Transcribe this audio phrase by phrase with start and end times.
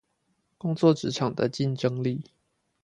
[0.57, 2.25] 工作職場的競爭力